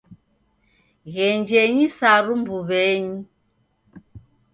[1.13, 3.19] Ghenjenyi saru mbuw'enyi